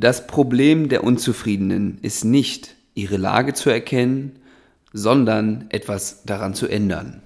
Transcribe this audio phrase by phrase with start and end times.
[0.00, 4.38] Das Problem der Unzufriedenen ist nicht, ihre Lage zu erkennen,
[4.92, 7.20] sondern etwas daran zu ändern.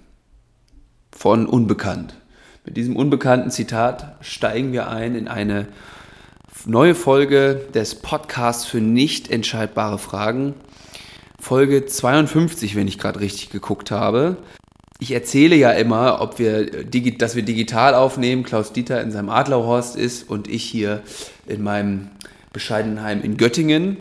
[1.10, 2.14] Von Unbekannt.
[2.64, 5.68] Mit diesem unbekannten Zitat steigen wir ein in eine
[6.64, 10.54] neue Folge des Podcasts für nicht entscheidbare Fragen.
[11.38, 14.38] Folge 52, wenn ich gerade richtig geguckt habe.
[14.98, 16.86] Ich erzähle ja immer, ob wir,
[17.18, 18.44] dass wir digital aufnehmen.
[18.44, 21.02] Klaus Dieter in seinem Adlerhorst ist und ich hier
[21.46, 22.08] in meinem
[22.52, 23.98] bescheidenen Heim in Göttingen.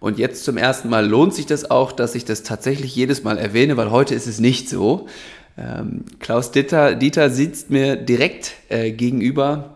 [0.00, 3.38] Und jetzt zum ersten Mal lohnt sich das auch, dass ich das tatsächlich jedes Mal
[3.38, 5.08] erwähne, weil heute ist es nicht so.
[5.56, 9.74] Ähm, Klaus Dieter, Dieter sitzt mir direkt äh, gegenüber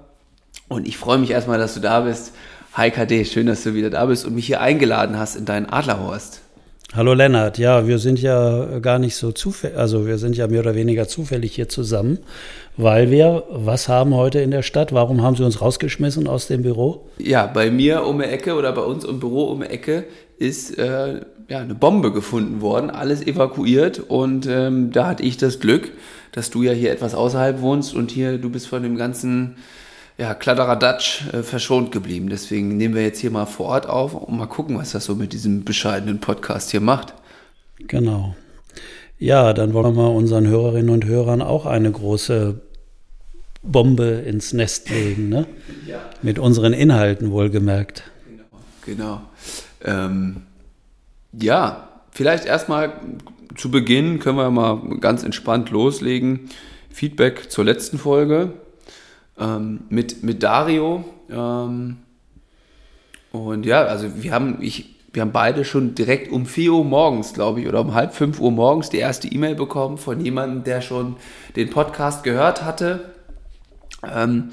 [0.69, 2.33] und ich freue mich erstmal, dass du da bist.
[2.75, 5.67] Hi KD, schön, dass du wieder da bist und mich hier eingeladen hast in deinen
[5.67, 6.41] Adlerhorst.
[6.95, 10.61] Hallo Lennart, ja, wir sind ja gar nicht so zufällig, also wir sind ja mehr
[10.61, 12.19] oder weniger zufällig hier zusammen,
[12.77, 14.93] weil wir was haben heute in der Stadt?
[14.93, 17.09] Warum haben sie uns rausgeschmissen aus dem Büro?
[17.19, 20.05] Ja, bei mir um die Ecke oder bei uns im Büro um die Ecke
[20.39, 25.61] ist äh, ja, eine Bombe gefunden worden, alles evakuiert und ähm, da hatte ich das
[25.61, 25.93] Glück,
[26.33, 29.57] dass du ja hier etwas außerhalb wohnst und hier du bist von dem ganzen
[30.19, 32.29] ja, Kladderadatsch äh, verschont geblieben.
[32.29, 35.15] Deswegen nehmen wir jetzt hier mal vor Ort auf und mal gucken, was das so
[35.15, 37.15] mit diesem bescheidenen Podcast hier macht.
[37.89, 38.35] Genau.
[39.23, 42.61] Ja, dann wollen wir mal unseren Hörerinnen und Hörern auch eine große
[43.63, 45.47] Bombe ins Nest legen, ne?
[45.87, 46.01] Ja.
[46.23, 48.03] Mit unseren Inhalten wohlgemerkt.
[48.85, 49.21] Genau.
[49.21, 49.23] genau.
[49.85, 50.43] Ähm,
[51.31, 52.95] ja, vielleicht erstmal
[53.55, 56.51] zu Beginn können wir mal ganz entspannt loslegen.
[56.91, 58.55] Feedback zur letzten Folge
[59.39, 61.05] ähm, mit, mit Dario.
[61.31, 61.99] Ähm,
[63.31, 67.35] und ja, also wir haben, ich, wir haben beide schon direkt um 4 Uhr morgens,
[67.35, 70.81] glaube ich, oder um halb 5 Uhr morgens die erste E-Mail bekommen von jemandem, der
[70.81, 71.17] schon
[71.55, 73.13] den Podcast gehört hatte.
[74.11, 74.49] Ähm,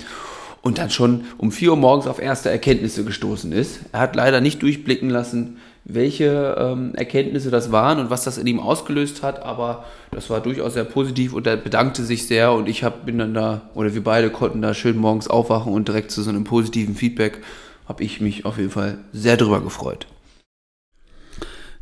[0.62, 3.80] und dann schon um 4 Uhr morgens auf erste Erkenntnisse gestoßen ist.
[3.94, 8.46] Er hat leider nicht durchblicken lassen, welche ähm, Erkenntnisse das waren und was das in
[8.46, 12.68] ihm ausgelöst hat, aber das war durchaus sehr positiv und er bedankte sich sehr und
[12.68, 16.12] ich hab, bin dann da, oder wir beide konnten da schön morgens aufwachen und direkt
[16.12, 17.40] zu so einem positiven Feedback
[17.88, 20.06] habe ich mich auf jeden Fall sehr drüber gefreut.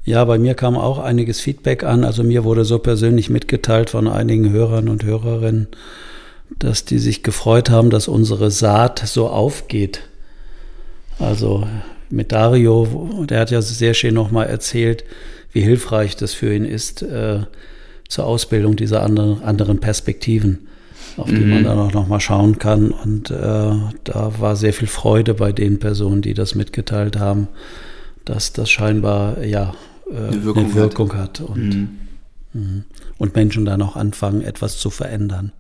[0.08, 2.06] Ja, bei mir kam auch einiges Feedback an.
[2.06, 5.68] Also mir wurde so persönlich mitgeteilt von einigen Hörern und Hörerinnen,
[6.60, 10.04] dass die sich gefreut haben, dass unsere Saat so aufgeht.
[11.20, 11.68] Also
[12.10, 15.04] mit Dario, der hat ja sehr schön nochmal erzählt,
[15.52, 17.42] wie hilfreich das für ihn ist äh,
[18.08, 20.70] zur Ausbildung dieser anderen, anderen Perspektiven,
[21.18, 21.50] auf die mhm.
[21.50, 22.92] man dann auch nochmal schauen kann.
[22.92, 23.34] Und äh,
[24.06, 27.50] da war sehr viel Freude bei den Personen, die das mitgeteilt haben,
[28.24, 29.74] dass das scheinbar ja
[30.12, 31.40] äh, eine Wirkung, eine Wirkung hat.
[31.40, 31.98] hat, und, mhm.
[32.54, 32.84] mhm.
[33.18, 35.52] und Menschen dann auch anfangen, etwas zu verändern.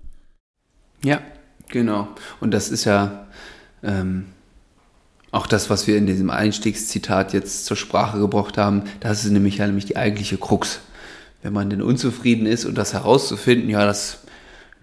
[1.03, 1.21] Ja,
[1.69, 2.07] genau.
[2.39, 3.27] Und das ist ja
[3.83, 4.25] ähm,
[5.31, 9.57] auch das, was wir in diesem Einstiegszitat jetzt zur Sprache gebracht haben, das ist nämlich
[9.57, 10.79] ja nämlich die eigentliche Krux.
[11.43, 14.23] Wenn man denn unzufrieden ist und das herauszufinden, ja, das,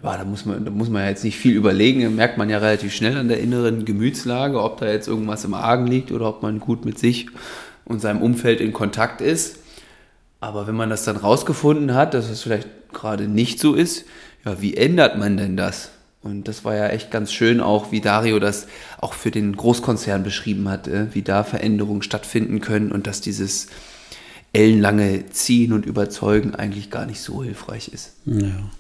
[0.03, 2.49] ja, da muss man, da muss man ja jetzt nicht viel überlegen, da merkt man
[2.49, 6.29] ja relativ schnell an der inneren Gemütslage, ob da jetzt irgendwas im Argen liegt oder
[6.29, 7.27] ob man gut mit sich
[7.85, 9.59] und seinem Umfeld in Kontakt ist.
[10.41, 14.05] Aber wenn man das dann rausgefunden hat, dass es vielleicht gerade nicht so ist,
[14.45, 15.91] ja, wie ändert man denn das?
[16.23, 18.67] Und das war ja echt ganz schön auch, wie Dario das
[18.99, 23.69] auch für den Großkonzern beschrieben hat, äh, wie da Veränderungen stattfinden können und dass dieses
[24.55, 28.15] ellenlange Ziehen und Überzeugen eigentlich gar nicht so hilfreich ist.
[28.25, 28.71] Ja.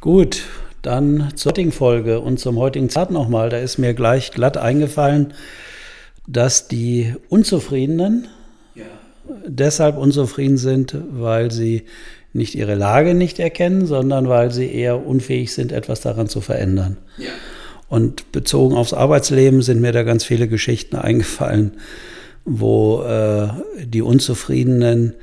[0.00, 0.44] Gut,
[0.80, 3.50] dann zur heutigen Folge und zum heutigen Zart nochmal.
[3.50, 5.34] Da ist mir gleich glatt eingefallen,
[6.26, 8.28] dass die Unzufriedenen
[8.74, 8.84] ja.
[9.46, 11.84] deshalb unzufrieden sind, weil sie
[12.32, 16.96] nicht ihre Lage nicht erkennen, sondern weil sie eher unfähig sind, etwas daran zu verändern.
[17.18, 17.30] Ja.
[17.88, 21.72] Und bezogen aufs Arbeitsleben sind mir da ganz viele Geschichten eingefallen,
[22.46, 23.48] wo äh,
[23.84, 25.14] die Unzufriedenen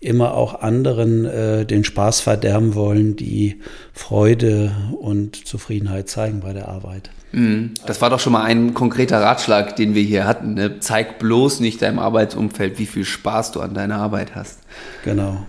[0.00, 3.60] immer auch anderen äh, den Spaß verderben wollen, die
[3.92, 7.10] Freude und Zufriedenheit zeigen bei der Arbeit.
[7.32, 7.72] Mhm.
[7.86, 10.54] Das war doch schon mal ein konkreter Ratschlag, den wir hier hatten.
[10.54, 10.80] Ne?
[10.80, 14.60] Zeig bloß nicht deinem Arbeitsumfeld, wie viel Spaß du an deiner Arbeit hast.
[15.04, 15.46] Genau.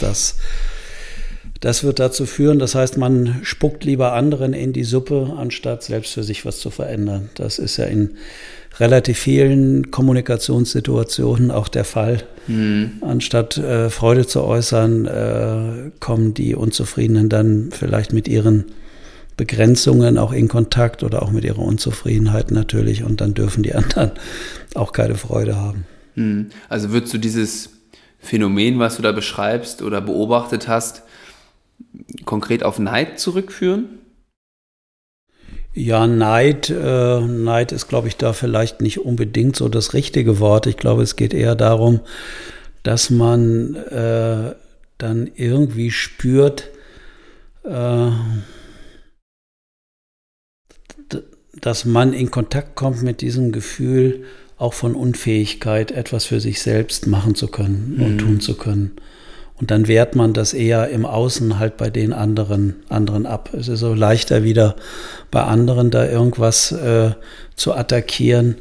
[0.00, 0.36] Das,
[1.60, 6.14] das wird dazu führen, das heißt, man spuckt lieber anderen in die Suppe, anstatt selbst
[6.14, 7.30] für sich was zu verändern.
[7.34, 8.16] Das ist ja in
[8.78, 12.22] relativ vielen Kommunikationssituationen auch der Fall.
[12.46, 12.92] Mhm.
[13.00, 18.66] Anstatt äh, Freude zu äußern, äh, kommen die Unzufriedenen dann vielleicht mit ihren
[19.38, 24.10] Begrenzungen auch in Kontakt oder auch mit ihrer Unzufriedenheit natürlich und dann dürfen die anderen
[24.74, 25.86] auch keine Freude haben.
[26.14, 26.50] Mhm.
[26.68, 27.70] Also würdest du dieses
[28.18, 31.02] Phänomen, was du da beschreibst oder beobachtet hast,
[32.26, 33.86] konkret auf Neid zurückführen?
[35.72, 40.66] Ja, Neid, äh, Neid ist, glaube ich, da vielleicht nicht unbedingt so das richtige Wort.
[40.66, 42.00] Ich glaube, es geht eher darum,
[42.82, 44.54] dass man äh,
[44.98, 46.70] dann irgendwie spürt,
[47.62, 48.10] äh,
[51.60, 54.24] dass man in Kontakt kommt mit diesem Gefühl
[54.58, 58.18] auch von Unfähigkeit, etwas für sich selbst machen zu können und mhm.
[58.18, 58.92] tun zu können.
[59.60, 63.50] Und dann wehrt man das eher im Außen halt bei den anderen, anderen ab.
[63.54, 64.76] Es ist so leichter wieder
[65.30, 67.12] bei anderen da irgendwas äh,
[67.56, 68.56] zu attackieren,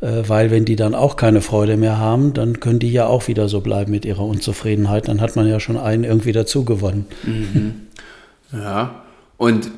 [0.00, 3.28] äh, weil wenn die dann auch keine Freude mehr haben, dann können die ja auch
[3.28, 5.06] wieder so bleiben mit ihrer Unzufriedenheit.
[5.06, 7.06] Dann hat man ja schon einen irgendwie dazu gewonnen.
[7.22, 7.74] Mhm.
[8.52, 9.02] Ja,
[9.36, 9.70] und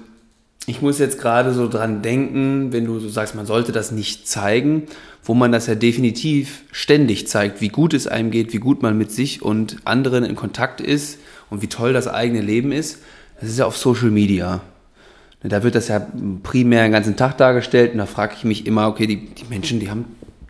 [0.66, 4.26] ich muss jetzt gerade so dran denken, wenn du so sagst, man sollte das nicht
[4.26, 4.84] zeigen,
[5.22, 8.96] wo man das ja definitiv ständig zeigt, wie gut es einem geht, wie gut man
[8.96, 11.18] mit sich und anderen in Kontakt ist
[11.50, 12.98] und wie toll das eigene Leben ist.
[13.40, 14.60] Das ist ja auf Social Media.
[15.42, 16.06] Da wird das ja
[16.42, 19.80] primär den ganzen Tag dargestellt und da frage ich mich immer, okay, die, die Menschen,
[19.80, 20.06] die haben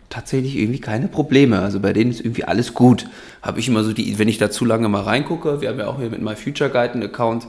[0.09, 1.59] tatsächlich irgendwie keine Probleme.
[1.59, 3.05] Also bei denen ist irgendwie alles gut.
[3.41, 5.87] Habe ich immer so die, wenn ich da zu lange mal reingucke, wir haben ja
[5.87, 7.47] auch hier mit My Future Guide einen Account,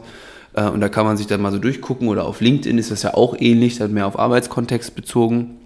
[0.56, 3.02] äh, und da kann man sich dann mal so durchgucken oder auf LinkedIn ist das
[3.02, 5.58] ja auch ähnlich, das mehr auf Arbeitskontext bezogen.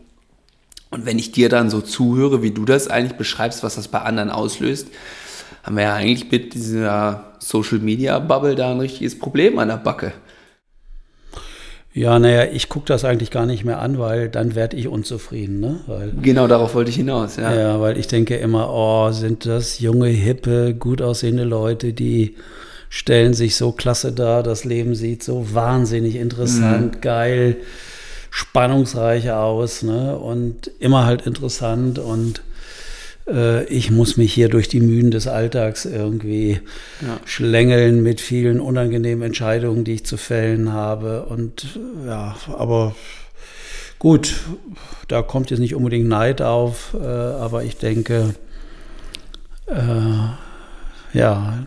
[0.90, 4.00] Und wenn ich dir dann so zuhöre, wie du das eigentlich beschreibst, was das bei
[4.00, 4.88] anderen auslöst,
[5.62, 9.76] haben wir ja eigentlich mit dieser Social Media Bubble da ein richtiges Problem an der
[9.76, 10.12] Backe.
[11.92, 15.58] Ja, naja, ich gucke das eigentlich gar nicht mehr an, weil dann werde ich unzufrieden.
[15.58, 15.80] Ne?
[15.86, 17.52] Weil, genau darauf wollte ich hinaus, ja.
[17.52, 22.36] Ja, weil ich denke immer, oh, sind das junge, hippe, gut aussehende Leute, die
[22.90, 27.00] stellen sich so klasse dar, das Leben sieht so wahnsinnig interessant, mhm.
[27.00, 27.56] geil,
[28.30, 30.18] spannungsreich aus ne?
[30.18, 32.42] und immer halt interessant und
[33.28, 36.60] äh, ich muss mich hier durch die Mühen des Alltags irgendwie
[37.00, 37.20] ja.
[37.24, 42.96] schlängeln mit vielen unangenehmen Entscheidungen, die ich zu fällen habe und ja, aber
[44.00, 44.34] gut,
[45.06, 48.34] da kommt jetzt nicht unbedingt Neid auf, äh, aber ich denke,
[49.66, 51.66] äh, ja,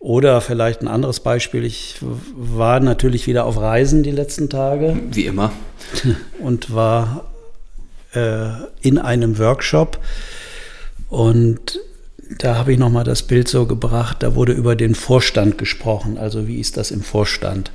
[0.00, 1.62] oder vielleicht ein anderes Beispiel.
[1.62, 4.98] Ich war natürlich wieder auf Reisen die letzten Tage.
[5.12, 5.52] Wie immer.
[6.40, 7.30] Und war
[8.14, 8.48] äh,
[8.80, 10.00] in einem Workshop.
[11.10, 11.78] Und
[12.38, 16.16] da habe ich nochmal das Bild so gebracht, da wurde über den Vorstand gesprochen.
[16.16, 17.70] Also wie ist das im Vorstand?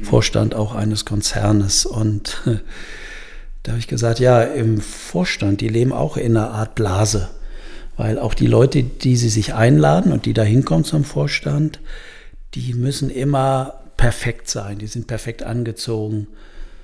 [0.00, 0.04] Mhm.
[0.04, 1.86] Vorstand auch eines Konzernes.
[1.86, 2.42] Und
[3.62, 7.30] da habe ich gesagt, ja, im Vorstand, die leben auch in einer Art Blase.
[7.96, 11.80] Weil auch die Leute, die sie sich einladen und die da hinkommen zum Vorstand,
[12.54, 14.78] die müssen immer perfekt sein.
[14.78, 16.26] Die sind perfekt angezogen.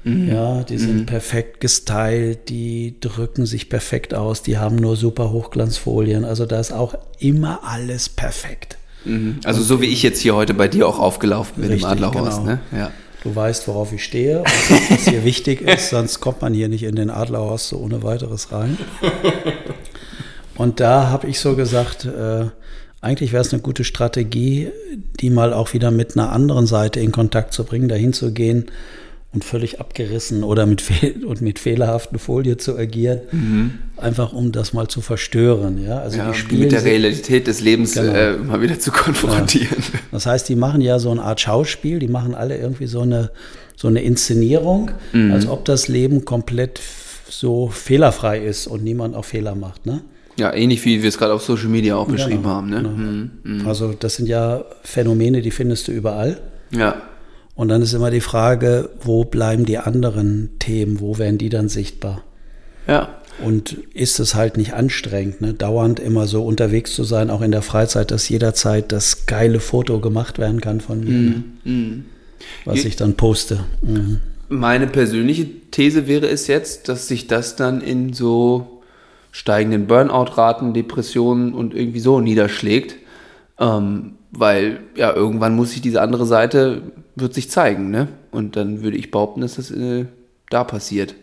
[0.05, 0.29] Mhm.
[0.29, 1.07] Ja, die sind mhm.
[1.07, 6.25] perfekt gestylt, die drücken sich perfekt aus, die haben nur super Hochglanzfolien.
[6.25, 8.79] Also da ist auch immer alles perfekt.
[9.05, 9.41] Mhm.
[9.45, 12.39] Also so wie ich jetzt hier heute bei dir auch aufgelaufen bin Richtig, im Adlerhorst.
[12.39, 12.51] Genau.
[12.51, 12.61] Ne?
[12.73, 12.91] Ja.
[13.25, 14.45] Du weißt, worauf ich stehe,
[14.91, 18.53] was hier wichtig ist, sonst kommt man hier nicht in den Adlerhorst so ohne weiteres
[18.53, 18.79] rein.
[20.59, 22.47] Und da habe ich so gesagt, äh,
[23.01, 24.69] eigentlich wäre es eine gute Strategie,
[25.21, 28.67] die mal auch wieder mit einer anderen Seite in Kontakt zu bringen, dahin zu gehen
[29.33, 33.71] und völlig abgerissen oder mit, fehl und mit fehlerhaften Folie zu agieren, mhm.
[33.97, 35.83] einfach um das mal zu verstören.
[35.85, 38.13] Ja, also ja, die spielen mit der Realität des Lebens genau.
[38.13, 39.79] äh, mal wieder zu konfrontieren.
[39.93, 40.01] Ja.
[40.11, 43.31] Das heißt, die machen ja so eine Art Schauspiel, die machen alle irgendwie so eine,
[43.77, 45.31] so eine Inszenierung, mhm.
[45.31, 46.81] als ob das Leben komplett
[47.29, 49.87] so fehlerfrei ist und niemand auch Fehler macht.
[49.87, 50.01] Ne?
[50.39, 52.71] Ja, ähnlich wie wir es gerade auf Social Media auch beschrieben genau, haben.
[52.71, 52.77] Ne?
[52.77, 52.91] Genau.
[52.91, 53.67] Mhm, mhm.
[53.67, 56.41] Also das sind ja Phänomene, die findest du überall.
[56.71, 57.03] Ja.
[57.57, 61.69] Und dann ist immer die Frage, wo bleiben die anderen Themen, wo werden die dann
[61.69, 62.23] sichtbar?
[62.87, 63.09] Ja.
[63.45, 65.55] Und ist es halt nicht anstrengend, ne?
[65.55, 69.99] dauernd immer so unterwegs zu sein, auch in der Freizeit, dass jederzeit das geile Foto
[69.99, 71.45] gemacht werden kann von mir, mhm.
[71.65, 71.73] Ne?
[71.73, 72.05] Mhm.
[72.65, 73.65] was ich dann poste.
[73.83, 74.21] Mhm.
[74.49, 78.78] Meine persönliche These wäre es jetzt, dass sich das dann in so
[79.31, 82.97] steigenden Burnout-Raten, Depressionen und irgendwie so niederschlägt.
[83.59, 86.83] Ähm, weil ja, irgendwann muss sich diese andere Seite,
[87.17, 88.09] wird sich zeigen, ne?
[88.31, 90.07] Und dann würde ich behaupten, dass das äh,
[90.51, 91.15] da passiert.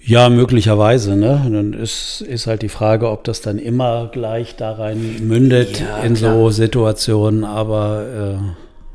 [0.00, 1.16] Ja, möglicherweise.
[1.16, 1.48] Ne?
[1.50, 5.98] dann ist, ist halt die Frage, ob das dann immer gleich da rein mündet ja,
[5.98, 6.34] in klar.
[6.34, 8.38] so Situationen, aber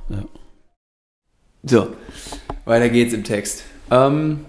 [0.10, 0.24] äh, ja.
[1.64, 1.88] So,
[2.66, 3.64] weiter geht's im Text.
[3.92, 4.40] Ähm,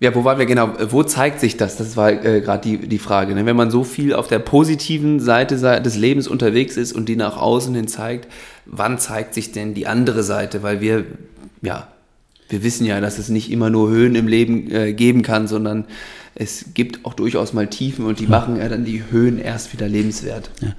[0.00, 0.72] ja, wo waren wir genau?
[0.90, 1.76] Wo zeigt sich das?
[1.76, 3.34] Das war äh, gerade die, die Frage.
[3.34, 3.46] Ne?
[3.46, 7.36] Wenn man so viel auf der positiven Seite des Lebens unterwegs ist und die nach
[7.36, 8.28] außen hin zeigt,
[8.66, 10.62] wann zeigt sich denn die andere Seite?
[10.62, 11.04] Weil wir,
[11.62, 11.88] ja,
[12.48, 15.84] wir wissen ja, dass es nicht immer nur Höhen im Leben äh, geben kann, sondern
[16.34, 19.88] es gibt auch durchaus mal Tiefen und die machen ja dann die Höhen erst wieder
[19.88, 20.50] lebenswert.
[20.60, 20.74] Ja.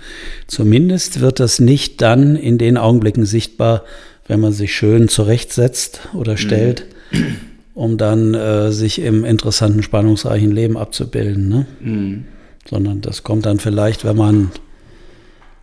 [0.48, 3.86] Zumindest wird das nicht dann in den Augenblicken sichtbar,
[4.28, 6.86] wenn man sich schön zurechtsetzt oder stellt.
[7.12, 11.50] Mhm um dann äh, sich im interessanten, spannungsreichen Leben abzubilden.
[11.50, 11.66] Ne?
[11.82, 12.26] Mhm.
[12.68, 14.52] Sondern das kommt dann vielleicht, wenn man,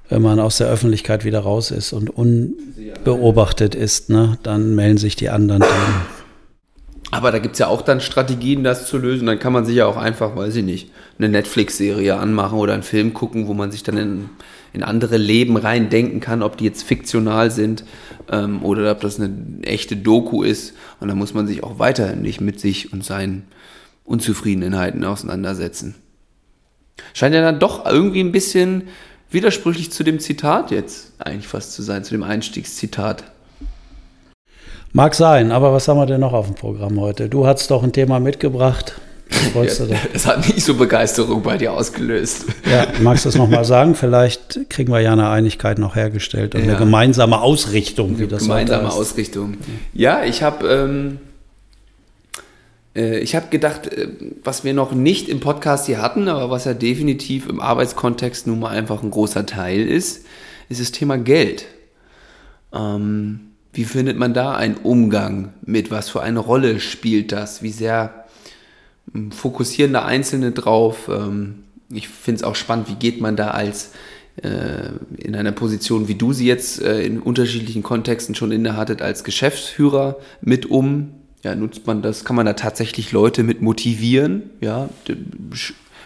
[0.08, 4.38] wenn man aus der Öffentlichkeit wieder raus ist und unbeobachtet ist, ne?
[4.44, 6.22] dann melden sich die anderen Themen.
[7.10, 9.26] Aber da gibt es ja auch dann Strategien, das zu lösen.
[9.26, 12.82] Dann kann man sich ja auch einfach, weiß ich nicht, eine Netflix-Serie anmachen oder einen
[12.82, 14.30] Film gucken, wo man sich dann in,
[14.72, 17.84] in andere Leben reindenken kann, ob die jetzt fiktional sind
[18.30, 20.74] ähm, oder ob das eine echte Doku ist.
[21.00, 23.44] Und dann muss man sich auch weiterhin nicht mit sich und seinen
[24.04, 25.94] Unzufriedenheiten auseinandersetzen.
[27.14, 28.84] Scheint ja dann doch irgendwie ein bisschen
[29.30, 33.24] widersprüchlich zu dem Zitat jetzt eigentlich fast zu sein, zu dem Einstiegszitat.
[34.92, 37.30] Mag sein, aber was haben wir denn noch auf dem Programm heute?
[37.30, 39.00] Du hast doch ein Thema mitgebracht.
[39.54, 42.46] Was ja, es hat nicht so Begeisterung bei dir ausgelöst.
[42.70, 43.94] Ja, magst du das nochmal sagen?
[43.94, 46.68] Vielleicht kriegen wir ja eine Einigkeit noch hergestellt und ja.
[46.68, 48.92] eine gemeinsame Ausrichtung, wie das Gemeinsame.
[48.92, 49.58] Ausrichtung.
[49.92, 51.18] Ja, ich habe ähm,
[52.94, 54.08] äh, ich habe gedacht, äh,
[54.42, 58.60] was wir noch nicht im Podcast hier hatten, aber was ja definitiv im Arbeitskontext nun
[58.60, 60.26] mal einfach ein großer Teil ist,
[60.68, 61.66] ist das Thema Geld.
[62.72, 63.40] Ähm,
[63.72, 65.90] wie findet man da einen Umgang mit?
[65.90, 67.62] Was für eine Rolle spielt das?
[67.62, 68.21] Wie sehr
[69.30, 71.08] fokussieren da Einzelne drauf?
[71.08, 73.92] Ähm, ich finde es auch spannend, wie geht man da als
[74.36, 79.24] äh, in einer Position, wie du sie jetzt äh, in unterschiedlichen Kontexten schon innehattet, als
[79.24, 81.10] Geschäftsführer mit um?
[81.44, 82.24] Ja, nutzt man das?
[82.24, 84.50] Kann man da tatsächlich Leute mit motivieren?
[84.60, 84.88] Ja,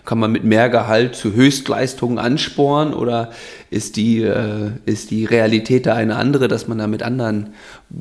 [0.07, 3.33] kann man mit mehr Gehalt zu Höchstleistungen ansporen oder
[3.71, 7.55] ist die, äh, ist die Realität da eine andere, dass man da mit anderen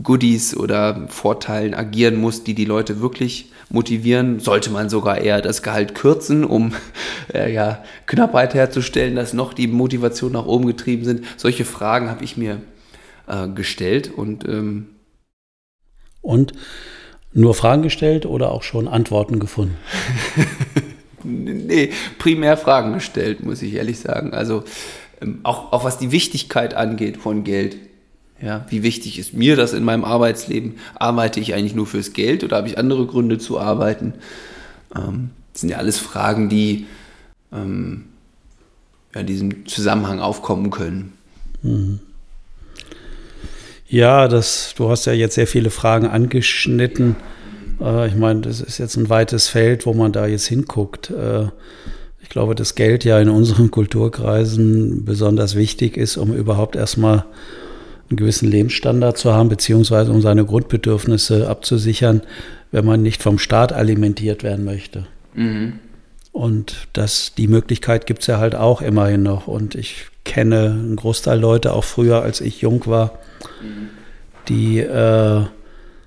[0.03, 4.39] Goodies oder Vorteilen agieren muss, die die Leute wirklich motivieren?
[4.39, 6.74] Sollte man sogar eher das Gehalt kürzen, um
[7.33, 11.25] äh, ja, Knappheit herzustellen, dass noch die Motivation nach oben getrieben sind?
[11.38, 12.62] Solche Fragen habe ich mir
[13.27, 14.88] äh, gestellt und ähm,
[16.21, 16.53] und
[17.33, 19.77] nur Fragen gestellt oder auch schon Antworten gefunden?
[21.25, 24.34] nee, primär Fragen gestellt, muss ich ehrlich sagen.
[24.34, 24.63] Also
[25.22, 27.77] ähm, auch, auch was die Wichtigkeit angeht von Geld.
[28.41, 30.75] Ja, wie wichtig ist mir das in meinem Arbeitsleben?
[30.96, 34.13] Arbeite ich eigentlich nur fürs Geld oder habe ich andere Gründe zu arbeiten?
[34.96, 36.86] Ähm, das sind ja alles Fragen, die
[37.53, 38.05] ähm,
[39.13, 41.13] ja, in diesem Zusammenhang aufkommen können.
[41.62, 42.00] Mhm.
[43.88, 47.15] Ja, das, du hast ja jetzt sehr viele Fragen angeschnitten.
[47.82, 51.10] Äh, ich meine, das ist jetzt ein weites Feld, wo man da jetzt hinguckt.
[51.10, 51.48] Äh,
[52.22, 57.25] ich glaube, dass Geld ja in unseren Kulturkreisen besonders wichtig ist, um überhaupt erstmal
[58.10, 62.22] einen gewissen Lebensstandard zu haben, beziehungsweise um seine Grundbedürfnisse abzusichern,
[62.72, 65.08] wenn man nicht vom Staat alimentiert werden möchte.
[65.34, 65.79] Mhm.
[66.32, 69.48] Und das, die Möglichkeit gibt es ja halt auch immerhin noch.
[69.48, 73.20] Und ich kenne einen Großteil Leute, auch früher, als ich jung war,
[73.62, 73.89] mhm.
[74.50, 75.44] die äh,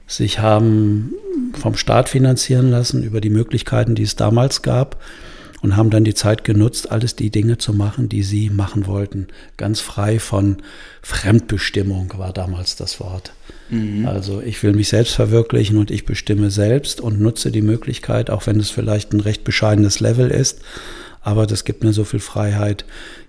[0.09, 1.13] sich haben
[1.53, 5.01] vom Staat finanzieren lassen über die Möglichkeiten, die es damals gab
[5.61, 9.29] und haben dann die Zeit genutzt, alles die Dinge zu machen, die sie machen wollten.
[9.57, 10.59] Ganz frei von
[11.03, 13.33] Fremdbestimmung war damals das Wort.
[13.69, 14.07] Mhm.
[14.07, 18.47] Also ich will mich selbst verwirklichen und ich bestimme selbst und nutze die Möglichkeit, auch
[18.47, 20.61] wenn es vielleicht ein recht bescheidenes Level ist,
[21.21, 22.85] aber das gibt mir so viel Freiheit,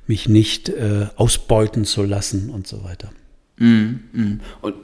[0.08, 3.10] mich nicht äh, ausbeuten zu lassen und so weiter.
[3.58, 4.00] Mhm.
[4.14, 4.40] mhm.
[4.62, 4.76] Und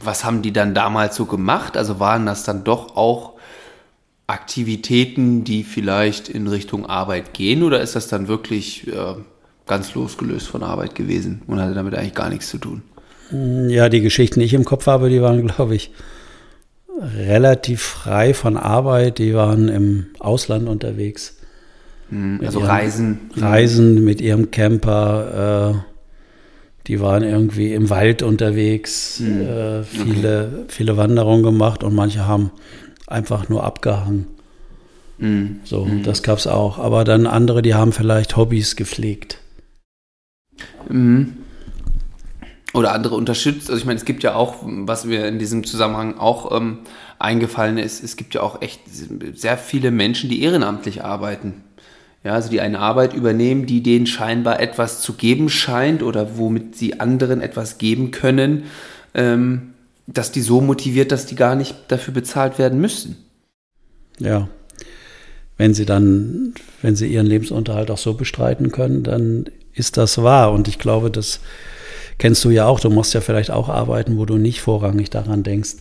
[0.00, 1.76] was haben die dann damals so gemacht?
[1.76, 3.34] Also waren das dann doch auch
[4.26, 9.14] Aktivitäten, die vielleicht in Richtung Arbeit gehen oder ist das dann wirklich äh,
[9.66, 12.82] ganz losgelöst von Arbeit gewesen und hatte damit eigentlich gar nichts zu tun?
[13.68, 15.90] Ja, die Geschichten, die ich im Kopf habe, die waren, glaube ich,
[17.02, 19.18] relativ frei von Arbeit.
[19.18, 21.36] Die waren im Ausland unterwegs.
[22.10, 23.30] Hm, also Reisen.
[23.36, 25.74] Reisen mit ihrem Camper.
[25.74, 25.93] Äh,
[26.86, 29.40] die waren irgendwie im Wald unterwegs, mhm.
[29.40, 30.64] äh, viele, okay.
[30.68, 32.50] viele Wanderungen gemacht und manche haben
[33.06, 34.26] einfach nur abgehangen.
[35.18, 35.60] Mhm.
[35.64, 36.02] So, mhm.
[36.02, 36.78] das gab es auch.
[36.78, 39.38] Aber dann andere, die haben vielleicht Hobbys gepflegt.
[40.88, 41.38] Mhm.
[42.74, 43.70] Oder andere unterstützt.
[43.70, 46.80] Also ich meine, es gibt ja auch, was mir in diesem Zusammenhang auch ähm,
[47.20, 51.62] eingefallen ist, es gibt ja auch echt sehr viele Menschen, die ehrenamtlich arbeiten.
[52.24, 56.74] Ja, also die eine Arbeit übernehmen, die denen scheinbar etwas zu geben scheint oder womit
[56.74, 58.64] sie anderen etwas geben können,
[59.12, 59.74] ähm,
[60.06, 63.16] dass die so motiviert, dass die gar nicht dafür bezahlt werden müssen.
[64.18, 64.48] Ja.
[65.58, 70.52] Wenn sie dann, wenn sie ihren Lebensunterhalt auch so bestreiten können, dann ist das wahr.
[70.52, 71.40] Und ich glaube, das
[72.18, 72.80] kennst du ja auch.
[72.80, 75.76] Du musst ja vielleicht auch arbeiten, wo du nicht vorrangig daran denkst,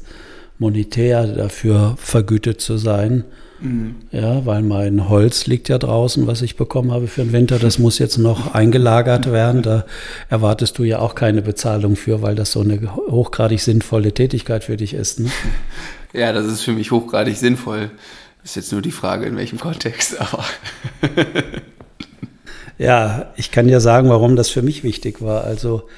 [0.60, 3.24] monetär dafür vergütet zu sein.
[3.64, 3.96] Mhm.
[4.12, 7.60] Ja, weil mein Holz liegt ja draußen, was ich bekommen habe für den Winter.
[7.60, 9.62] Das muss jetzt noch eingelagert werden.
[9.62, 9.86] Da
[10.30, 14.78] erwartest du ja auch keine Bezahlung für, weil das so eine hochgradig sinnvolle Tätigkeit für
[14.78, 15.20] dich ist.
[15.20, 15.30] Ne?
[16.16, 17.90] Ja, das ist für mich hochgradig sinnvoll.
[18.44, 20.46] Ist jetzt nur die Frage, in welchem Kontext, aber.
[22.78, 25.44] ja, ich kann ja sagen, warum das für mich wichtig war.
[25.44, 25.90] Also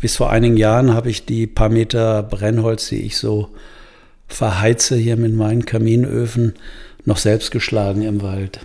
[0.00, 3.50] bis vor einigen Jahren habe ich die paar Meter Brennholz, die ich so
[4.28, 6.54] verheize hier mit meinen Kaminöfen,
[7.04, 8.60] noch selbst geschlagen im Wald.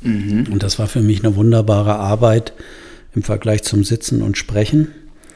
[0.00, 0.46] Mhm.
[0.50, 2.52] Und das war für mich eine wunderbare Arbeit
[3.14, 4.88] im Vergleich zum Sitzen und Sprechen.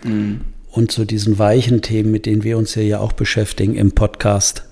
[0.05, 0.43] Mhm.
[0.71, 4.65] Und zu diesen weichen Themen, mit denen wir uns hier ja auch beschäftigen im Podcast.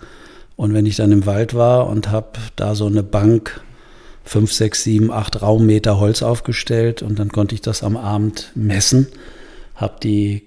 [0.57, 3.61] Und wenn ich dann im Wald war und habe da so eine Bank,
[4.25, 9.09] fünf, sechs, sieben, acht Raummeter Holz aufgestellt und dann konnte ich das am Abend messen
[9.81, 10.43] habe die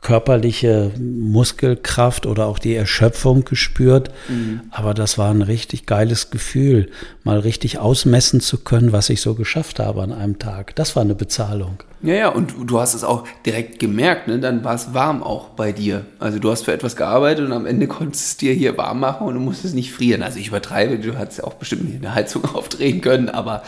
[0.00, 4.10] körperliche Muskelkraft oder auch die Erschöpfung gespürt.
[4.28, 4.60] Mhm.
[4.70, 6.90] Aber das war ein richtig geiles Gefühl,
[7.24, 10.74] mal richtig ausmessen zu können, was ich so geschafft habe an einem Tag.
[10.76, 11.82] Das war eine Bezahlung.
[12.02, 14.38] Ja, ja, und du hast es auch direkt gemerkt, ne?
[14.38, 16.04] dann war es warm auch bei dir.
[16.18, 19.00] Also du hast für etwas gearbeitet und am Ende konntest du es dir hier warm
[19.00, 20.22] machen und du musstest nicht frieren.
[20.22, 23.62] Also ich übertreibe, du hattest ja auch bestimmt eine Heizung aufdrehen können, aber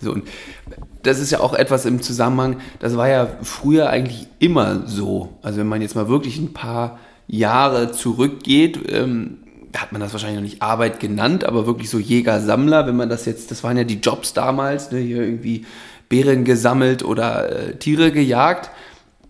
[0.00, 0.12] so.
[0.12, 0.24] Und
[1.04, 5.30] das ist ja auch etwas im Zusammenhang, das war ja früher eigentlich immer so.
[5.42, 9.38] Also wenn man jetzt mal wirklich ein paar Jahre zurückgeht, ähm,
[9.76, 13.24] hat man das wahrscheinlich noch nicht Arbeit genannt, aber wirklich so Jäger-Sammler, wenn man das
[13.24, 15.64] jetzt, das waren ja die Jobs damals, ne, hier irgendwie
[16.08, 18.70] Beeren gesammelt oder äh, Tiere gejagt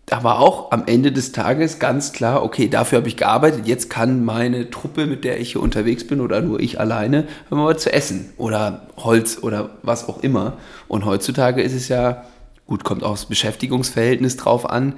[0.07, 3.89] da war auch am Ende des Tages ganz klar, okay, dafür habe ich gearbeitet, jetzt
[3.89, 7.65] kann meine Truppe, mit der ich hier unterwegs bin oder nur ich alleine, haben wir
[7.65, 10.59] mal zu essen oder Holz oder was auch immer.
[10.89, 12.25] Und heutzutage ist es ja,
[12.67, 14.95] gut, kommt auch das Beschäftigungsverhältnis drauf an,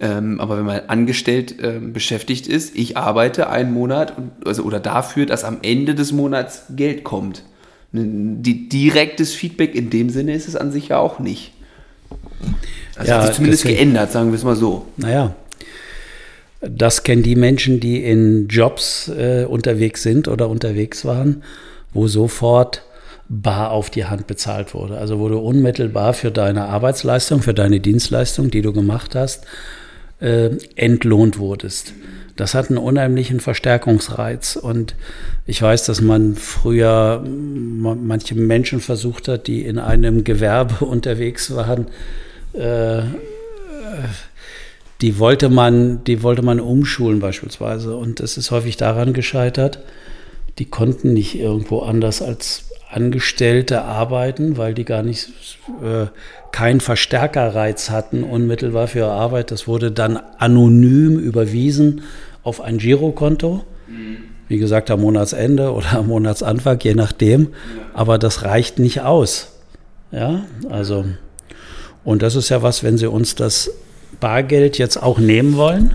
[0.00, 4.12] ähm, aber wenn man angestellt ähm, beschäftigt ist, ich arbeite einen Monat
[4.44, 7.42] also, oder dafür, dass am Ende des Monats Geld kommt.
[7.90, 11.52] Die, direktes Feedback in dem Sinne ist es an sich ja auch nicht.
[12.98, 14.86] Also ja, hat sich zumindest deswegen, geändert, sagen wir es mal so.
[14.96, 15.34] Naja,
[16.60, 21.42] das kennen die Menschen, die in Jobs äh, unterwegs sind oder unterwegs waren,
[21.92, 22.82] wo sofort
[23.28, 24.98] bar auf die Hand bezahlt wurde.
[24.98, 29.44] Also wo du unmittelbar für deine Arbeitsleistung, für deine Dienstleistung, die du gemacht hast,
[30.20, 31.92] äh, entlohnt wurdest.
[32.34, 34.56] Das hat einen unheimlichen Verstärkungsreiz.
[34.56, 34.94] Und
[35.46, 41.86] ich weiß, dass man früher manche Menschen versucht hat, die in einem Gewerbe unterwegs waren,
[42.58, 43.02] äh,
[45.00, 47.96] die wollte man, die wollte man umschulen beispielsweise.
[47.96, 49.80] Und es ist häufig daran gescheitert,
[50.58, 55.28] die konnten nicht irgendwo anders als Angestellte arbeiten, weil die gar nicht
[55.82, 56.06] äh,
[56.52, 59.50] keinen Verstärkerreiz hatten unmittelbar für ihre Arbeit.
[59.50, 62.02] Das wurde dann anonym überwiesen
[62.42, 63.64] auf ein Girokonto.
[64.48, 67.48] Wie gesagt, am Monatsende oder am Monatsanfang, je nachdem.
[67.92, 69.52] Aber das reicht nicht aus.
[70.10, 71.04] Ja, also.
[72.08, 73.70] Und das ist ja was, wenn Sie uns das
[74.18, 75.94] Bargeld jetzt auch nehmen wollen,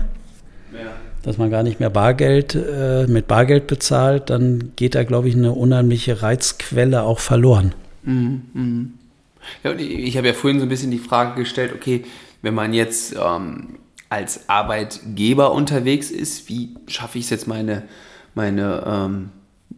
[0.72, 0.92] ja.
[1.22, 5.34] dass man gar nicht mehr Bargeld äh, mit Bargeld bezahlt, dann geht da, glaube ich,
[5.34, 7.74] eine unheimliche Reizquelle auch verloren.
[8.04, 8.86] Mhm, mh.
[9.64, 12.04] Ja, und ich habe ja vorhin so ein bisschen die Frage gestellt, okay,
[12.42, 17.82] wenn man jetzt ähm, als Arbeitgeber unterwegs ist, wie schaffe ich es jetzt meine,
[18.36, 19.30] meine ähm,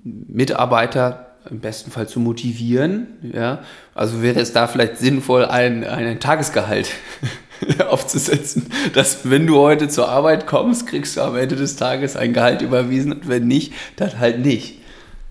[0.05, 3.07] Mitarbeiter im besten Fall zu motivieren.
[3.33, 3.63] Ja?
[3.95, 6.91] Also wäre es da vielleicht sinnvoll, ein, ein Tagesgehalt
[7.89, 12.33] aufzusetzen, dass wenn du heute zur Arbeit kommst, kriegst du am Ende des Tages ein
[12.33, 14.81] Gehalt überwiesen und wenn nicht, dann halt nicht.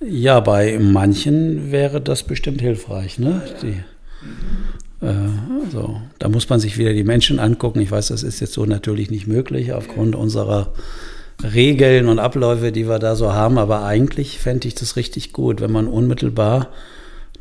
[0.02, 3.18] Ja, bei manchen wäre das bestimmt hilfreich.
[3.18, 3.42] Ne?
[3.62, 3.84] Die,
[5.06, 5.14] äh,
[5.64, 7.80] also, da muss man sich wieder die Menschen angucken.
[7.80, 10.74] Ich weiß, das ist jetzt so natürlich nicht möglich aufgrund unserer
[11.44, 13.58] Regeln und Abläufe, die wir da so haben.
[13.58, 16.70] Aber eigentlich fände ich das richtig gut, wenn man unmittelbar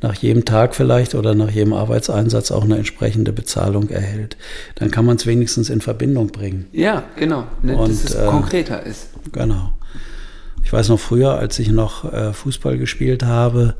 [0.05, 4.37] nach jedem Tag vielleicht oder nach jedem Arbeitseinsatz auch eine entsprechende Bezahlung erhält.
[4.75, 6.67] Dann kann man es wenigstens in Verbindung bringen.
[6.73, 7.47] Ja, genau.
[7.63, 9.09] Ne, und, dass es äh, konkreter ist.
[9.33, 9.73] Genau.
[10.63, 13.75] Ich weiß noch früher, als ich noch äh, Fußball gespielt habe,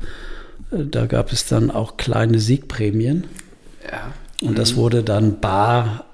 [0.71, 3.25] äh, da gab es dann auch kleine Siegprämien.
[3.83, 4.11] Ja.
[4.41, 4.55] Und mhm.
[4.55, 6.05] das wurde dann bar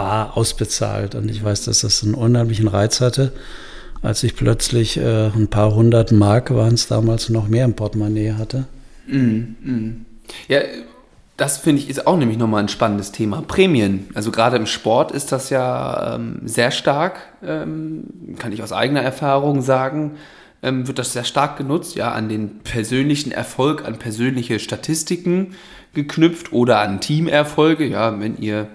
[0.00, 1.14] bar ausbezahlt.
[1.14, 3.32] Und ich weiß, dass das einen unheimlichen Reiz hatte,
[4.00, 8.32] als ich plötzlich äh, ein paar hundert Mark waren es damals noch mehr im Portemonnaie
[8.32, 8.64] hatte.
[9.06, 10.06] Mm, mm.
[10.48, 10.60] Ja,
[11.36, 13.42] das finde ich ist auch nämlich nochmal ein spannendes Thema.
[13.42, 14.08] Prämien.
[14.14, 18.04] Also gerade im Sport ist das ja ähm, sehr stark, ähm,
[18.38, 20.12] kann ich aus eigener Erfahrung sagen,
[20.62, 25.54] ähm, wird das sehr stark genutzt, ja, an den persönlichen Erfolg, an persönliche Statistiken
[25.92, 27.86] geknüpft oder an Teamerfolge.
[27.86, 28.68] Ja, wenn ihr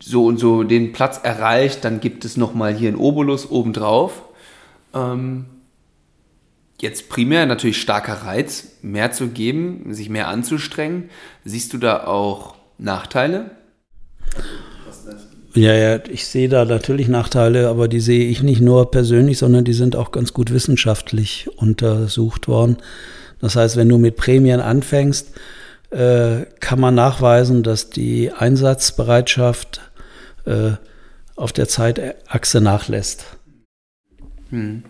[0.00, 4.22] so und so den Platz erreicht, dann gibt es nochmal hier einen Obolus obendrauf.
[4.94, 5.46] Ähm,
[6.80, 11.10] jetzt primär natürlich starker Reiz, mehr zu geben, sich mehr anzustrengen.
[11.44, 13.52] Siehst du da auch Nachteile?
[15.54, 19.64] Ja, ja, ich sehe da natürlich Nachteile, aber die sehe ich nicht nur persönlich, sondern
[19.64, 22.78] die sind auch ganz gut wissenschaftlich untersucht worden.
[23.38, 25.32] Das heißt, wenn du mit Prämien anfängst,
[25.92, 29.80] äh, kann man nachweisen, dass die Einsatzbereitschaft
[30.46, 30.72] äh,
[31.36, 33.26] auf der Zeitachse nachlässt.
[34.50, 34.84] Hm.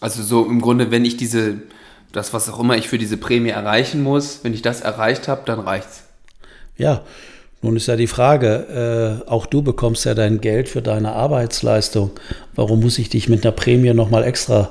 [0.00, 1.58] Also so im Grunde, wenn ich diese,
[2.12, 5.42] das was auch immer ich für diese Prämie erreichen muss, wenn ich das erreicht habe,
[5.44, 6.04] dann reicht's.
[6.76, 7.02] Ja,
[7.60, 12.12] nun ist ja die Frage, äh, auch du bekommst ja dein Geld für deine Arbeitsleistung.
[12.54, 14.70] Warum muss ich dich mit einer Prämie nochmal extra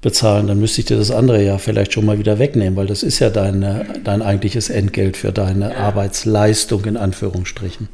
[0.00, 0.46] bezahlen?
[0.46, 3.18] Dann müsste ich dir das andere ja vielleicht schon mal wieder wegnehmen, weil das ist
[3.18, 7.88] ja dein, dein eigentliches Entgelt für deine Arbeitsleistung in Anführungsstrichen.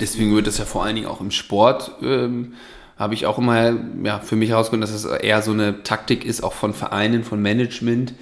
[0.00, 2.54] Deswegen wird es ja vor allen Dingen auch im Sport, ähm,
[2.96, 6.42] habe ich auch immer ja, für mich herausgefunden, dass es eher so eine Taktik ist,
[6.42, 8.12] auch von Vereinen, von Management,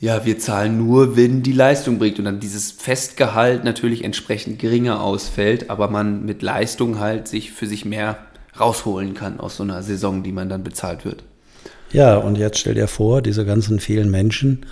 [0.00, 5.02] ja, wir zahlen nur, wenn die Leistung bringt und dann dieses Festgehalt natürlich entsprechend geringer
[5.02, 8.18] ausfällt, aber man mit Leistung halt sich für sich mehr
[8.58, 11.24] rausholen kann aus so einer Saison, die man dann bezahlt wird.
[11.94, 14.66] Ja, und jetzt stell dir vor, diese ganzen vielen Menschen,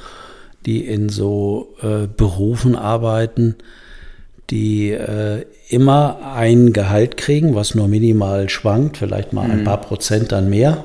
[0.66, 3.54] die in so äh, Berufen arbeiten,
[4.50, 9.52] die äh, immer ein Gehalt kriegen, was nur minimal schwankt, vielleicht mal mhm.
[9.52, 10.84] ein paar Prozent dann mehr.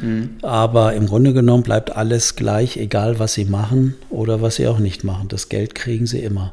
[0.00, 0.36] Mhm.
[0.42, 4.78] Aber im Grunde genommen bleibt alles gleich, egal was sie machen oder was sie auch
[4.78, 5.26] nicht machen.
[5.26, 6.52] Das Geld kriegen sie immer.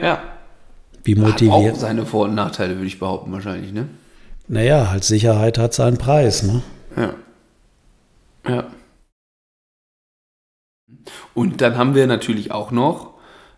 [0.00, 0.18] Ja.
[1.04, 1.52] Wie motiviert.
[1.52, 3.86] Hat auch seine Vor- und Nachteile, würde ich behaupten, wahrscheinlich, ne?
[4.48, 6.62] Naja, halt Sicherheit hat seinen Preis, ne?
[6.96, 7.14] Ja.
[8.46, 8.70] Ja.
[11.34, 13.14] Und dann haben wir natürlich auch noch,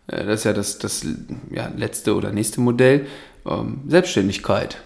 [0.07, 1.07] äh, das ist ja das, das
[1.51, 3.07] ja, letzte oder nächste Modell,
[3.47, 4.79] ähm, Selbstständigkeit.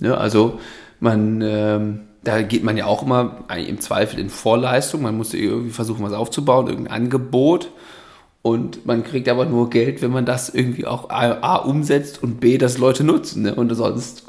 [0.00, 0.60] Ja, also
[1.00, 5.02] man ähm, da geht man ja auch immer im Zweifel in Vorleistung.
[5.02, 7.70] Man muss irgendwie versuchen, was aufzubauen, irgendein Angebot.
[8.42, 12.58] Und man kriegt aber nur Geld, wenn man das irgendwie auch A, umsetzt und B,
[12.58, 13.42] dass Leute nutzen.
[13.42, 13.54] Ne?
[13.54, 14.24] Und sonst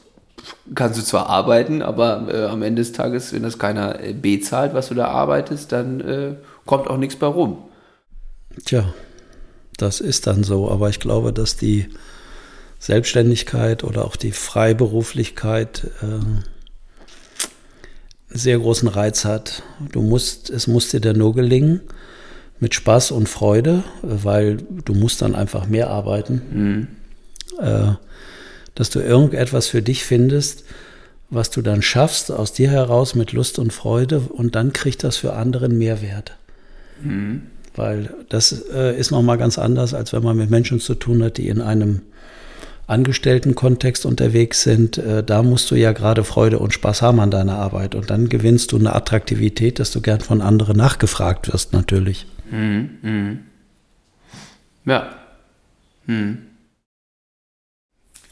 [0.76, 4.40] kannst du zwar arbeiten, aber äh, am Ende des Tages, wenn das keiner äh, B
[4.40, 7.64] zahlt, was du da arbeitest, dann äh, kommt auch nichts bei rum.
[8.66, 8.94] Tja,
[9.78, 10.70] das ist dann so.
[10.70, 11.88] Aber ich glaube, dass die
[12.80, 16.20] Selbstständigkeit oder auch die Freiberuflichkeit äh,
[18.30, 19.64] sehr großen Reiz hat.
[19.92, 21.82] Du musst, es muss dir dann nur gelingen,
[22.60, 26.42] mit Spaß und Freude, weil du musst dann einfach mehr arbeiten,
[27.60, 27.64] mhm.
[27.64, 27.94] äh,
[28.78, 30.64] dass du irgendetwas für dich findest,
[31.32, 35.18] was du dann schaffst aus dir heraus mit Lust und Freude und dann kriegt das
[35.18, 36.38] für anderen Mehrwert.
[37.02, 37.42] Mhm.
[37.76, 41.38] Weil das äh, ist nochmal ganz anders, als wenn man mit Menschen zu tun hat,
[41.38, 42.02] die in einem
[42.86, 47.58] Angestelltenkontext unterwegs sind, äh, da musst du ja gerade Freude und Spaß haben an deiner
[47.58, 47.96] Arbeit.
[47.96, 52.28] Und dann gewinnst du eine Attraktivität, dass du gern von anderen nachgefragt wirst, natürlich.
[52.52, 53.38] Mhm, mh.
[54.86, 55.10] Ja.
[56.06, 56.47] Mhm.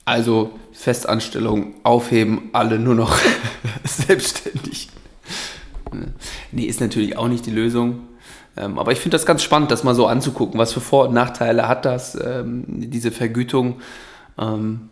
[0.06, 3.18] Also Festanstellung aufheben, alle nur noch
[3.84, 4.90] selbstständig.
[6.52, 8.08] Nee, ist natürlich auch nicht die Lösung.
[8.58, 10.60] Ähm, aber ich finde das ganz spannend, das mal so anzugucken.
[10.60, 13.82] Was für Vor- und Nachteile hat das, ähm, diese Vergütung?
[14.38, 14.90] Ähm,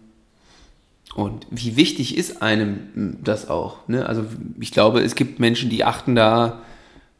[1.15, 3.87] und wie wichtig ist einem das auch?
[3.87, 4.05] Ne?
[4.05, 4.25] Also
[4.59, 6.61] ich glaube, es gibt Menschen, die achten da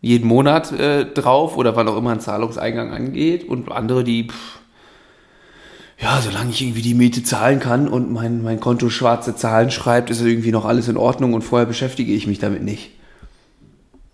[0.02, 4.60] jeden Monat äh, drauf oder wann auch immer ein Zahlungseingang angeht und andere, die, pff,
[6.04, 10.10] ja, solange ich irgendwie die Miete zahlen kann und mein, mein Konto schwarze Zahlen schreibt,
[10.10, 12.92] ist irgendwie noch alles in Ordnung und vorher beschäftige ich mich damit nicht.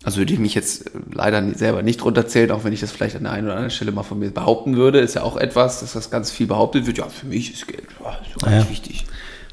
[0.04, 3.16] Also würde ich mich jetzt äh, leider selber nicht runterzählen, auch wenn ich das vielleicht
[3.16, 5.80] an der einen oder anderen Stelle mal von mir behaupten würde, ist ja auch etwas,
[5.80, 7.00] dass das ganz viel behauptet wird.
[7.00, 8.70] Ja, für mich ist Geld ja, ist ganz ja.
[8.70, 9.06] wichtig.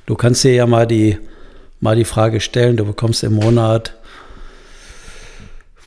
[0.05, 1.19] Du kannst dir ja mal die,
[1.81, 3.96] mal die Frage stellen, du bekommst im Monat,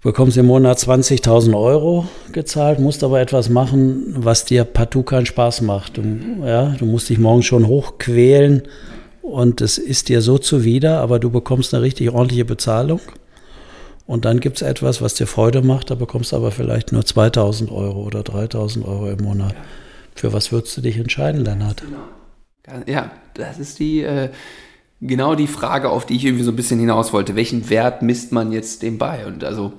[0.01, 5.61] bekommst im Monat 20.000 Euro gezahlt, musst aber etwas machen, was dir partout keinen Spaß
[5.61, 5.97] macht.
[5.97, 6.03] Du,
[6.45, 8.63] ja, du musst dich morgen schon hochquälen
[9.21, 13.01] und es ist dir so zuwider, aber du bekommst eine richtig ordentliche Bezahlung.
[14.05, 17.05] Und dann gibt es etwas, was dir Freude macht, da bekommst du aber vielleicht nur
[17.05, 19.53] 2000 Euro oder 3000 Euro im Monat.
[20.15, 21.83] Für was würdest du dich entscheiden, Lennart?
[21.83, 22.83] Genau.
[22.87, 24.29] Ja, das ist die, äh,
[25.01, 27.35] genau die Frage, auf die ich irgendwie so ein bisschen hinaus wollte.
[27.35, 29.25] Welchen Wert misst man jetzt dem bei?
[29.25, 29.73] Und also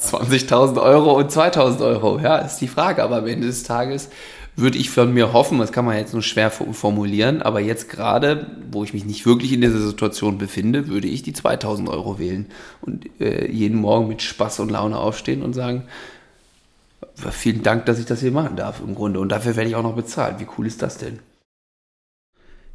[0.00, 3.02] 20.000 Euro und 2.000 Euro, ja, ist die Frage.
[3.02, 4.08] Aber am Ende des Tages
[4.56, 8.46] würde ich von mir hoffen, das kann man jetzt nur schwer formulieren, aber jetzt gerade,
[8.70, 12.46] wo ich mich nicht wirklich in dieser Situation befinde, würde ich die 2000 Euro wählen
[12.80, 15.84] und äh, jeden Morgen mit Spaß und Laune aufstehen und sagen,
[17.14, 19.82] vielen Dank, dass ich das hier machen darf im Grunde und dafür werde ich auch
[19.82, 20.40] noch bezahlt.
[20.40, 21.20] Wie cool ist das denn?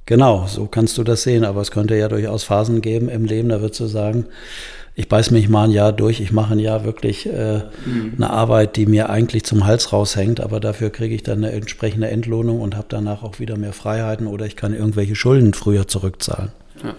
[0.05, 1.43] Genau, so kannst du das sehen.
[1.43, 4.25] Aber es könnte ja durchaus Phasen geben im Leben, da würdest du sagen,
[4.97, 8.13] ich beiß mich mal ein Jahr durch, ich mache ein Jahr wirklich äh, mhm.
[8.15, 12.07] eine Arbeit, die mir eigentlich zum Hals raushängt, aber dafür kriege ich dann eine entsprechende
[12.07, 16.51] Entlohnung und habe danach auch wieder mehr Freiheiten oder ich kann irgendwelche Schulden früher zurückzahlen.
[16.81, 16.95] Ja.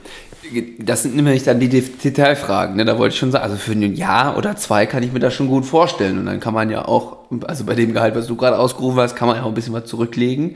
[0.78, 2.76] Das sind nämlich dann die Detailfragen.
[2.76, 2.84] Ne?
[2.84, 5.34] Da wollte ich schon sagen, also für ein Jahr oder zwei kann ich mir das
[5.34, 6.18] schon gut vorstellen.
[6.18, 7.16] Und dann kann man ja auch,
[7.46, 9.72] also bei dem Gehalt, was du gerade ausgerufen hast, kann man ja auch ein bisschen
[9.72, 10.54] was zurücklegen.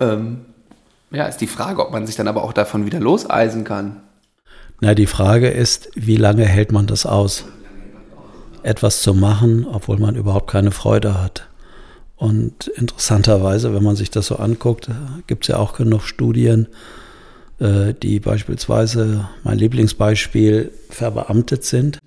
[0.00, 0.38] Ähm,
[1.10, 4.00] ja, ist die Frage, ob man sich dann aber auch davon wieder loseisen kann.
[4.80, 7.44] Na, die Frage ist, wie lange hält man das aus?
[8.62, 11.48] Etwas zu machen, obwohl man überhaupt keine Freude hat.
[12.16, 14.88] Und interessanterweise, wenn man sich das so anguckt,
[15.26, 16.68] gibt es ja auch genug Studien,
[17.60, 21.98] äh, die beispielsweise, mein Lieblingsbeispiel, verbeamtet sind,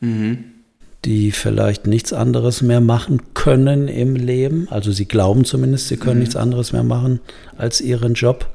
[0.00, 0.55] mhm.
[1.04, 4.66] Die vielleicht nichts anderes mehr machen können im Leben.
[4.70, 6.20] Also sie glauben zumindest, sie können mhm.
[6.20, 7.20] nichts anderes mehr machen
[7.56, 8.48] als ihren Job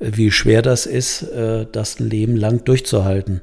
[0.00, 3.42] wie schwer das ist, äh, das ein Leben lang durchzuhalten.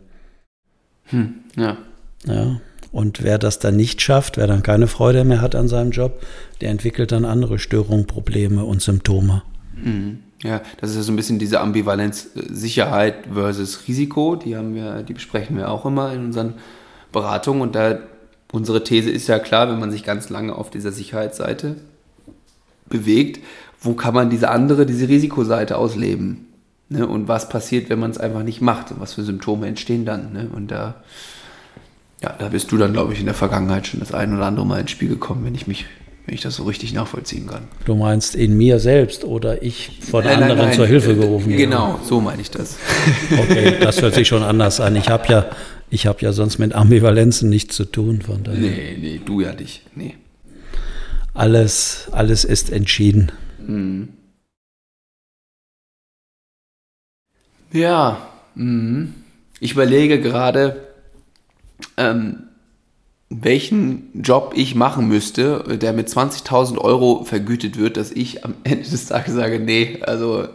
[1.06, 1.78] Hm, ja.
[2.26, 2.60] ja.
[2.92, 6.22] Und wer das dann nicht schafft, wer dann keine Freude mehr hat an seinem Job,
[6.62, 9.44] der entwickelt dann andere Störungen, Probleme und Symptome.
[9.76, 10.20] Mhm.
[10.44, 14.76] Ja, das ist ja so ein bisschen diese Ambivalenz äh, Sicherheit versus Risiko, die haben
[14.76, 16.56] wir, die besprechen wir auch immer in unseren
[17.12, 18.00] Beratungen und da
[18.52, 21.76] unsere These ist ja klar, wenn man sich ganz lange auf dieser Sicherheitsseite
[22.90, 23.40] bewegt,
[23.82, 26.48] wo kann man diese andere, diese Risikoseite ausleben?
[26.90, 27.06] Ne?
[27.06, 28.92] Und was passiert, wenn man es einfach nicht macht?
[28.92, 30.34] Und was für Symptome entstehen dann?
[30.34, 30.50] Ne?
[30.54, 30.96] Und da,
[32.22, 34.66] ja, da bist du dann, glaube ich, in der Vergangenheit schon das ein oder andere
[34.66, 35.86] Mal ins Spiel gekommen, wenn ich mich,
[36.26, 37.68] wenn ich das so richtig nachvollziehen kann.
[37.86, 40.76] Du meinst in mir selbst oder ich von nein, anderen nein, nein.
[40.76, 41.56] zur Hilfe gerufen?
[41.56, 42.78] Genau, so meine ich das.
[43.38, 44.96] Okay, das hört sich schon anders an.
[44.96, 45.46] Ich habe ja,
[45.90, 48.22] ich habe ja sonst mit Ambivalenzen nichts zu tun.
[48.22, 48.60] Von daher.
[48.60, 49.84] Nee, nee, du ja nicht.
[49.96, 50.16] Nee.
[51.34, 53.32] Alles, alles ist entschieden.
[53.66, 54.10] Mhm.
[57.72, 59.10] Ja, mh.
[59.60, 60.88] ich überlege gerade,
[61.98, 62.44] ähm,
[63.30, 68.90] welchen Job ich machen müsste, der mit 20.000 Euro vergütet wird, dass ich am Ende
[68.90, 70.48] des Tages sage, nee, also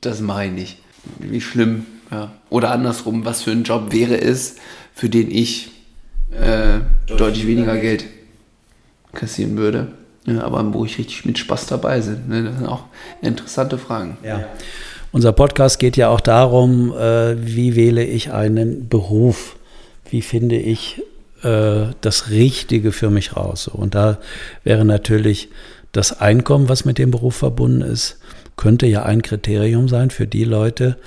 [0.00, 0.78] das mache ich nicht.
[1.18, 1.86] Wie schlimm.
[2.10, 2.32] Ja.
[2.48, 4.56] Oder andersrum, was für ein Job wäre es,
[5.00, 5.70] für den ich
[6.30, 8.04] äh, deutlich weniger Geld
[9.14, 9.88] kassieren würde,
[10.26, 12.28] ja, aber wo ich richtig mit Spaß dabei bin.
[12.28, 12.42] Ne?
[12.44, 12.84] Das sind auch
[13.22, 14.18] interessante Fragen.
[14.22, 14.44] Ja.
[15.10, 19.56] Unser Podcast geht ja auch darum, äh, wie wähle ich einen Beruf?
[20.10, 21.00] Wie finde ich
[21.44, 23.68] äh, das Richtige für mich raus?
[23.68, 24.18] Und da
[24.64, 25.48] wäre natürlich
[25.92, 28.18] das Einkommen, was mit dem Beruf verbunden ist,
[28.58, 30.98] könnte ja ein Kriterium sein für die Leute,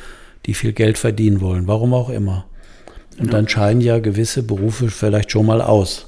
[0.47, 2.47] die viel Geld verdienen wollen, warum auch immer.
[3.19, 6.07] Und dann scheiden ja gewisse Berufe vielleicht schon mal aus.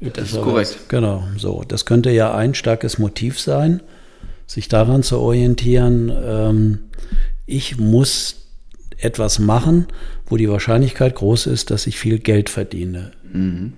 [0.00, 0.78] Das ist korrekt.
[0.88, 1.64] Genau, so.
[1.66, 3.80] Das könnte ja ein starkes Motiv sein
[4.48, 6.78] sich daran zu orientieren, ähm,
[7.46, 8.46] ich muss
[8.96, 9.86] etwas machen,
[10.26, 13.12] wo die Wahrscheinlichkeit groß ist, dass ich viel Geld verdiene.
[13.32, 13.74] Mhm.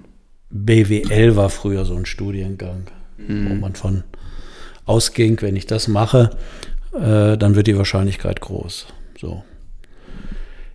[0.49, 2.85] BWL war früher so ein Studiengang,
[3.19, 3.51] mhm.
[3.51, 4.05] wo man von
[4.87, 6.31] ausging, wenn ich das mache,
[6.95, 8.87] äh, dann wird die Wahrscheinlichkeit groß.
[9.21, 9.45] So.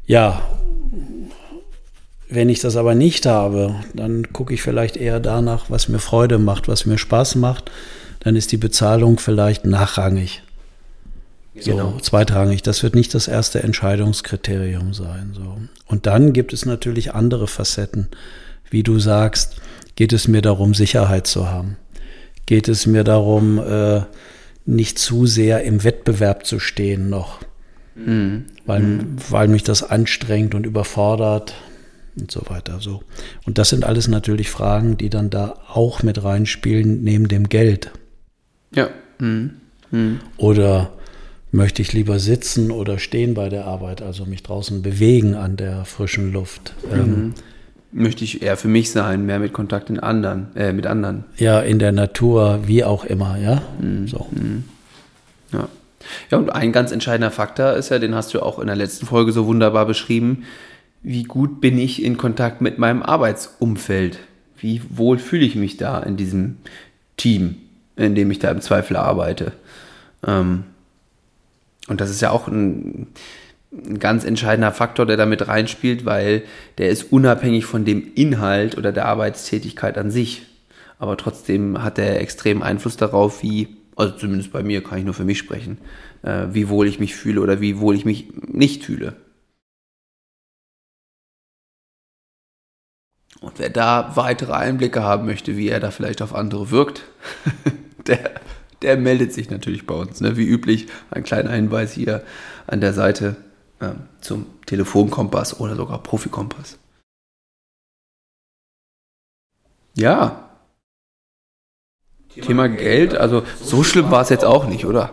[0.05, 0.55] Ja,
[2.29, 6.39] wenn ich das aber nicht habe, dann gucke ich vielleicht eher danach, was mir Freude
[6.39, 7.71] macht, was mir Spaß macht
[8.25, 10.41] dann ist die Bezahlung vielleicht nachrangig.
[11.60, 11.99] So, genau.
[11.99, 12.63] zweitrangig.
[12.63, 15.34] Das wird nicht das erste Entscheidungskriterium sein.
[15.36, 15.58] So.
[15.86, 18.08] Und dann gibt es natürlich andere Facetten.
[18.71, 19.62] Wie du sagst,
[19.95, 21.77] geht es mir darum, Sicherheit zu haben?
[22.47, 24.01] Geht es mir darum, äh,
[24.65, 27.41] nicht zu sehr im Wettbewerb zu stehen noch?
[27.93, 28.45] Mhm.
[28.65, 29.17] Weil, mhm.
[29.30, 31.54] weil mich das anstrengt und überfordert
[32.19, 32.80] und so weiter.
[32.80, 33.04] So.
[33.45, 37.91] Und das sind alles natürlich Fragen, die dann da auch mit reinspielen, neben dem Geld.
[38.73, 38.89] Ja.
[39.19, 39.51] Mhm.
[39.91, 40.19] Mhm.
[40.38, 40.91] Oder
[41.51, 45.86] möchte ich lieber sitzen oder stehen bei der Arbeit, also mich draußen bewegen an der
[45.86, 46.73] frischen Luft.
[46.91, 46.99] Mhm.
[46.99, 47.34] Ähm,
[47.91, 51.23] möchte ich eher für mich sein, mehr mit Kontakt in anderen, äh, mit anderen.
[51.38, 53.62] Ja, in der Natur, wie auch immer, ja.
[53.80, 54.08] Mhm.
[54.08, 54.28] So.
[56.30, 56.38] Ja.
[56.38, 59.32] Und ein ganz entscheidender Faktor ist ja, den hast du auch in der letzten Folge
[59.32, 60.46] so wunderbar beschrieben,
[61.04, 64.20] wie gut bin ich in Kontakt mit meinem Arbeitsumfeld?
[64.58, 66.58] Wie wohl fühle ich mich da in diesem
[67.18, 67.58] Team?
[67.96, 69.54] in dem ich da im Zweifel arbeite.
[70.26, 70.63] Ähm,
[71.88, 73.08] und das ist ja auch ein,
[73.72, 76.44] ein, ganz entscheidender Faktor, der damit reinspielt, weil
[76.78, 80.44] der ist unabhängig von dem Inhalt oder der Arbeitstätigkeit an sich.
[80.98, 85.13] Aber trotzdem hat er extremen Einfluss darauf, wie, also zumindest bei mir kann ich nur
[85.13, 85.77] für mich sprechen,
[86.23, 89.15] äh, wie wohl ich mich fühle oder wie wohl ich mich nicht fühle.
[93.41, 97.03] Und wer da weitere Einblicke haben möchte, wie er da vielleicht auf andere wirkt,
[98.08, 98.41] der,
[98.81, 100.21] der meldet sich natürlich bei uns.
[100.21, 100.38] Ne?
[100.38, 102.23] Wie üblich, ein kleiner Hinweis hier
[102.67, 103.36] an der Seite
[103.79, 106.79] äh, zum Telefonkompass oder sogar Profikompass.
[109.95, 110.44] Ja.
[112.41, 115.12] Thema, Geld, also so schlimm war es jetzt auch nicht, oder?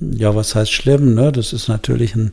[0.00, 1.14] Ja, was heißt schlimm?
[1.14, 1.30] Ne?
[1.30, 2.32] Das ist natürlich ein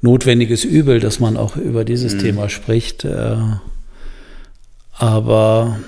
[0.00, 2.18] notwendiges Übel, dass man auch über dieses mhm.
[2.20, 3.04] Thema spricht.
[3.04, 3.36] Äh,
[4.92, 5.78] aber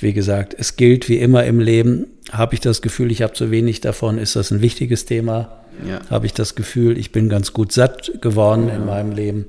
[0.00, 3.50] wie gesagt, es gilt wie immer im Leben, habe ich das Gefühl, ich habe zu
[3.50, 5.64] wenig davon, ist das ein wichtiges Thema?
[5.86, 6.00] Ja.
[6.08, 8.76] Habe ich das Gefühl, ich bin ganz gut satt geworden ja.
[8.76, 9.46] in meinem Leben,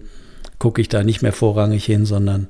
[0.60, 2.50] gucke ich da nicht mehr vorrangig hin, sondern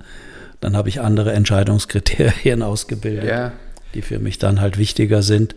[0.60, 3.52] dann habe ich andere Entscheidungskriterien ausgebildet, ja.
[3.94, 5.56] die für mich dann halt wichtiger sind,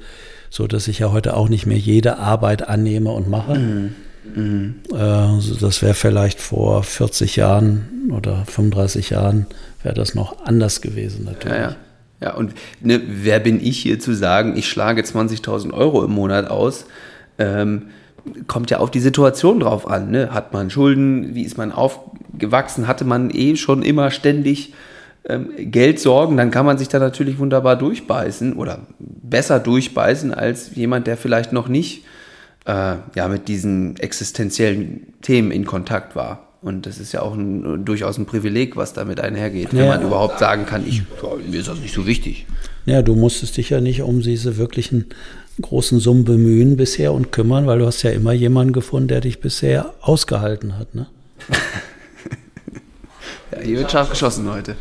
[0.50, 3.58] so dass ich ja heute auch nicht mehr jede Arbeit annehme und mache.
[3.58, 3.94] Mhm.
[4.34, 4.74] Mhm.
[4.92, 9.46] Äh, das wäre vielleicht vor 40 Jahren oder 35 Jahren
[9.82, 11.56] wäre das noch anders gewesen natürlich.
[11.56, 11.76] Ja, ja.
[12.20, 16.50] ja und ne, wer bin ich hier zu sagen, ich schlage 20.000 Euro im Monat
[16.50, 16.86] aus?
[17.38, 17.86] Ähm,
[18.46, 20.10] kommt ja auf die Situation drauf an.
[20.10, 20.32] Ne?
[20.32, 21.34] Hat man Schulden?
[21.34, 22.86] Wie ist man aufgewachsen?
[22.86, 24.74] Hatte man eh schon immer ständig
[25.28, 26.36] ähm, Geldsorgen?
[26.36, 31.52] Dann kann man sich da natürlich wunderbar durchbeißen oder besser durchbeißen als jemand, der vielleicht
[31.52, 32.04] noch nicht
[32.66, 36.46] äh, ja, mit diesen existenziellen Themen in Kontakt war.
[36.62, 39.96] Und das ist ja auch ein, durchaus ein Privileg, was damit einhergeht, wenn ja.
[39.96, 41.02] man überhaupt sagen kann, ich,
[41.50, 42.46] mir ist das nicht so wichtig.
[42.84, 45.06] Ja, du musstest dich ja nicht um diese wirklichen
[45.60, 49.40] großen Summen bemühen bisher und kümmern, weil du hast ja immer jemanden gefunden, der dich
[49.40, 51.06] bisher ausgehalten hat, ne?
[53.62, 54.76] hier wird scharf geschossen heute.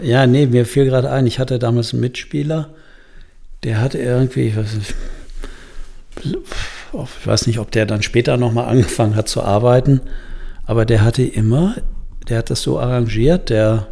[0.00, 2.70] ja, nee, mir fiel gerade ein, ich hatte damals einen Mitspieler,
[3.62, 4.94] der hatte irgendwie, ich weiß nicht,
[6.22, 10.00] ich weiß nicht, ob der dann später nochmal angefangen hat zu arbeiten,
[10.66, 11.76] aber der hatte immer,
[12.28, 13.88] der hat das so arrangiert, der,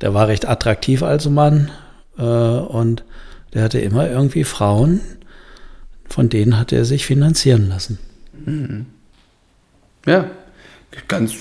[0.00, 1.70] der war recht attraktiv als Mann
[2.18, 3.04] äh, und
[3.52, 5.00] der hatte immer irgendwie Frauen,
[6.08, 7.98] von denen hat er sich finanzieren lassen.
[8.44, 8.86] Mhm.
[10.06, 10.30] Ja,
[11.08, 11.34] ganz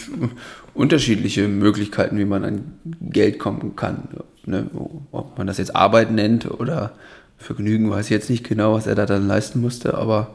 [0.74, 4.10] unterschiedliche Möglichkeiten, wie man an Geld kommen kann.
[4.46, 4.70] Ne?
[5.12, 6.94] Ob man das jetzt Arbeit nennt oder
[7.38, 10.34] Vergnügen weiß ich jetzt nicht genau, was er da dann leisten musste, aber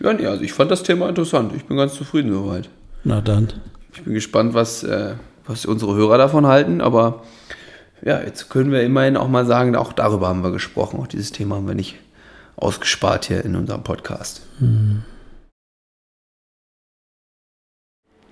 [0.00, 1.52] ja, nee, also ich fand das Thema interessant.
[1.54, 2.68] Ich bin ganz zufrieden soweit.
[3.04, 3.52] Na dann.
[3.92, 5.14] Ich bin gespannt, was, äh,
[5.46, 7.22] was unsere Hörer davon halten, aber
[8.02, 10.98] ja, jetzt können wir immerhin auch mal sagen, auch darüber haben wir gesprochen.
[11.00, 11.96] Auch dieses Thema haben wir nicht
[12.56, 14.42] ausgespart hier in unserem Podcast.
[14.58, 15.02] Hm.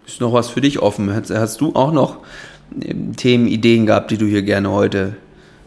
[0.08, 1.14] Ist noch was für dich offen?
[1.14, 2.16] Hast, hast du auch noch
[2.80, 5.16] ähm, Themen, Ideen gehabt, die du hier gerne heute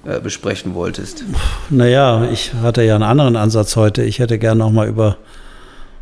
[0.03, 1.23] äh, besprechen wolltest?
[1.69, 4.01] Naja, ich hatte ja einen anderen Ansatz heute.
[4.03, 5.17] Ich hätte gerne noch mal über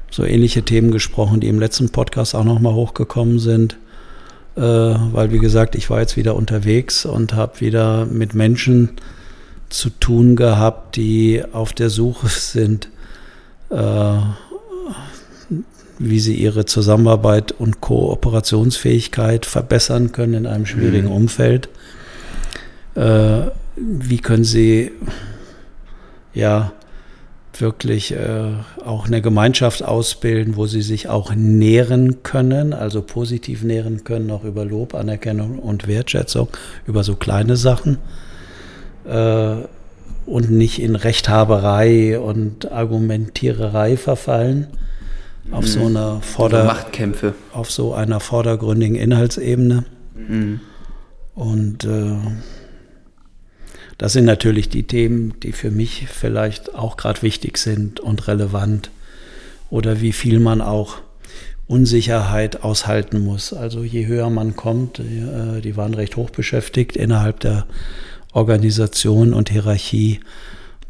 [0.09, 3.75] so ähnliche Themen gesprochen, die im letzten Podcast auch noch mal hochgekommen sind.
[4.55, 8.91] Äh, weil, wie gesagt, ich war jetzt wieder unterwegs und habe wieder mit Menschen
[9.67, 12.87] zu tun gehabt, die auf der Suche sind,
[13.69, 14.13] äh,
[15.99, 21.13] wie sie ihre Zusammenarbeit und Kooperationsfähigkeit verbessern können in einem schwierigen mhm.
[21.13, 21.67] Umfeld.
[22.95, 23.41] Äh,
[23.75, 24.91] wie können sie
[26.33, 26.71] ja
[27.57, 28.51] wirklich äh,
[28.85, 34.45] auch eine Gemeinschaft ausbilden, wo sie sich auch nähren können, also positiv nähren können, auch
[34.45, 36.47] über Lob, Anerkennung und Wertschätzung,
[36.87, 37.97] über so kleine Sachen
[39.05, 39.55] äh,
[40.25, 44.67] und nicht in Rechthaberei und Argumentiererei verfallen
[45.51, 45.67] auf mhm.
[45.67, 49.85] so einer Vorder Machtkämpfe auf so einer vordergründigen Inhaltsebene
[50.15, 50.61] mhm.
[51.35, 52.17] und äh,
[53.99, 58.91] das sind natürlich die Themen, die für mich vielleicht auch gerade wichtig sind und relevant.
[59.69, 60.99] Oder wie viel man auch
[61.67, 63.51] Unsicherheit aushalten muss.
[63.51, 67.67] Also je höher man kommt, äh, die waren recht hoch beschäftigt innerhalb der
[68.31, 70.21] Organisation und Hierarchie,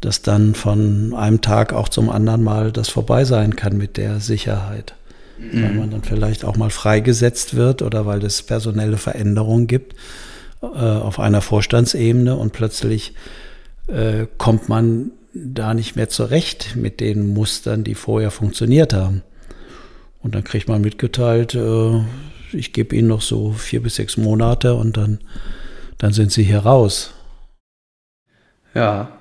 [0.00, 4.20] dass dann von einem Tag auch zum anderen mal das vorbei sein kann mit der
[4.20, 4.94] Sicherheit.
[5.38, 5.62] Mhm.
[5.62, 9.94] Weil man dann vielleicht auch mal freigesetzt wird oder weil es personelle Veränderungen gibt
[10.62, 13.14] äh, auf einer Vorstandsebene und plötzlich
[13.88, 19.22] äh, kommt man da nicht mehr zurecht mit den Mustern, die vorher funktioniert haben.
[20.22, 22.00] Und dann kriegt man mitgeteilt, äh,
[22.52, 25.20] ich gebe Ihnen noch so vier bis sechs Monate und dann,
[25.98, 27.12] dann sind Sie hier raus.
[28.74, 29.19] Ja,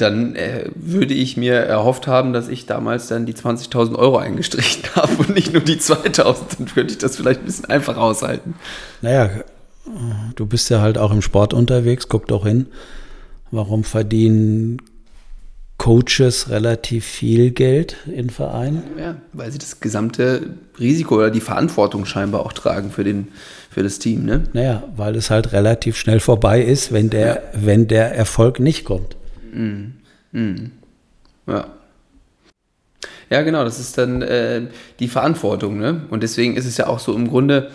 [0.00, 4.84] dann äh, würde ich mir erhofft haben, dass ich damals dann die 20.000 Euro eingestrichen
[4.94, 6.36] habe und nicht nur die 2.000.
[6.58, 8.54] Dann könnte ich das vielleicht ein bisschen einfach aushalten.
[9.02, 9.30] Naja,
[10.36, 12.66] du bist ja halt auch im Sport unterwegs, guck doch hin.
[13.50, 14.78] Warum verdienen
[15.80, 18.82] Coaches relativ viel Geld in Vereinen.
[18.98, 23.28] Ja, weil sie das gesamte Risiko oder die Verantwortung scheinbar auch tragen für, den,
[23.70, 24.26] für das Team.
[24.26, 24.44] Ne?
[24.52, 27.40] Naja, weil es halt relativ schnell vorbei ist, wenn der, ja.
[27.54, 29.16] wenn der Erfolg nicht kommt.
[29.52, 29.92] Mhm.
[30.32, 30.70] Mhm.
[31.46, 31.66] Ja.
[33.30, 34.62] Ja, genau, das ist dann äh,
[34.98, 35.78] die Verantwortung.
[35.78, 36.02] Ne?
[36.10, 37.70] Und deswegen ist es ja auch so im Grunde,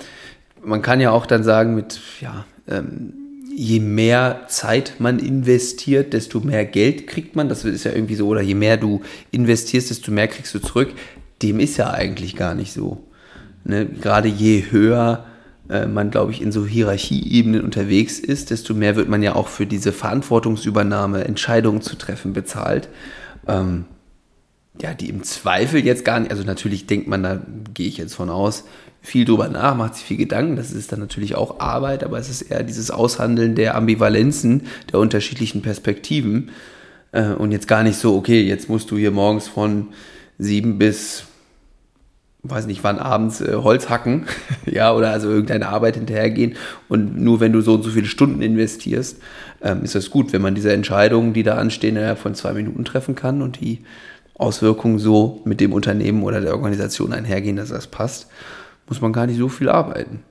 [0.61, 3.13] man kann ja auch dann sagen, mit, ja, ähm,
[3.55, 7.47] je mehr Zeit man investiert, desto mehr Geld kriegt man.
[7.47, 8.27] Das ist ja irgendwie so.
[8.27, 9.01] Oder je mehr du
[9.31, 10.89] investierst, desto mehr kriegst du zurück.
[11.41, 13.03] Dem ist ja eigentlich gar nicht so.
[13.63, 13.85] Ne?
[13.85, 15.25] Gerade je höher
[15.67, 19.65] man, glaube ich, in so Hierarchieebenen unterwegs ist, desto mehr wird man ja auch für
[19.65, 22.89] diese Verantwortungsübernahme, Entscheidungen zu treffen, bezahlt.
[23.47, 23.85] Ähm,
[24.81, 27.41] ja, die im Zweifel jetzt gar nicht, also natürlich denkt man, da
[27.73, 28.65] gehe ich jetzt von aus,
[29.01, 30.55] viel drüber nach, macht sich viel Gedanken.
[30.55, 34.99] Das ist dann natürlich auch Arbeit, aber es ist eher dieses Aushandeln der Ambivalenzen, der
[34.99, 36.51] unterschiedlichen Perspektiven.
[37.11, 39.87] Äh, und jetzt gar nicht so, okay, jetzt musst du hier morgens von
[40.37, 41.23] sieben bis,
[42.49, 44.25] weiß nicht wann abends, äh, Holz hacken,
[44.65, 46.55] ja, oder also irgendeine Arbeit hinterhergehen.
[46.87, 49.17] Und nur wenn du so und so viele Stunden investierst,
[49.61, 52.85] ähm, ist das gut, wenn man diese Entscheidungen, die da anstehen, innerhalb von zwei Minuten
[52.85, 53.81] treffen kann und die
[54.37, 58.27] Auswirkungen so mit dem Unternehmen oder der Organisation einhergehen, dass das passt
[58.87, 60.23] muss man gar nicht so viel arbeiten.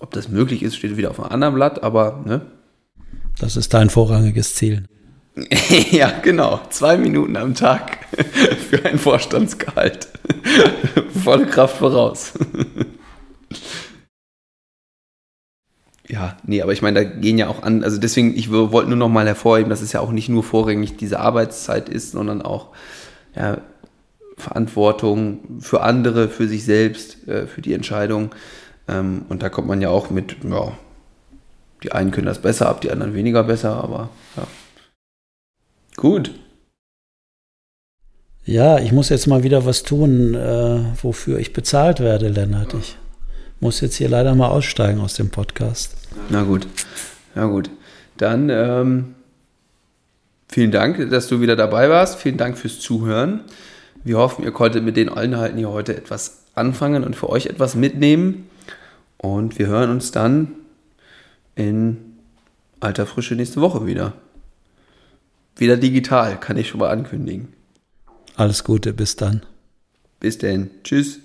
[0.00, 2.42] Ob das möglich ist, steht wieder auf einem anderen Blatt, aber ne?
[3.38, 4.84] Das ist dein vorrangiges Ziel.
[5.90, 6.60] ja, genau.
[6.70, 7.98] Zwei Minuten am Tag
[8.70, 10.08] für ein Vorstandsgehalt.
[11.22, 12.32] Volle Kraft voraus.
[16.08, 18.96] ja, nee, aber ich meine, da gehen ja auch an, also deswegen, ich wollte nur
[18.96, 22.68] noch mal hervorheben, dass es ja auch nicht nur vorrangig diese Arbeitszeit ist, sondern auch
[23.34, 23.58] ja,
[24.38, 28.34] Verantwortung für andere, für sich selbst, äh, für die Entscheidung.
[28.88, 30.72] Ähm, und da kommt man ja auch mit, ja,
[31.82, 34.46] die einen können das besser ab, die anderen weniger besser, aber ja.
[35.96, 36.30] Gut.
[38.44, 42.74] Ja, ich muss jetzt mal wieder was tun, äh, wofür ich bezahlt werde, Lennart.
[42.74, 42.96] Ich
[43.60, 45.96] muss jetzt hier leider mal aussteigen aus dem Podcast.
[46.28, 46.66] Na gut,
[47.34, 47.70] na gut.
[48.18, 49.14] Dann ähm,
[50.48, 52.18] vielen Dank, dass du wieder dabei warst.
[52.18, 53.40] Vielen Dank fürs Zuhören.
[54.04, 57.74] Wir hoffen, ihr konntet mit den Inhalten hier heute etwas anfangen und für euch etwas
[57.74, 58.48] mitnehmen.
[59.16, 60.52] Und wir hören uns dann
[61.56, 61.96] in
[62.80, 64.12] alter Frische nächste Woche wieder
[65.56, 67.52] wieder digital, kann ich schon mal ankündigen.
[68.36, 69.42] Alles Gute, bis dann.
[70.20, 70.70] Bis denn.
[70.84, 71.20] Tschüss.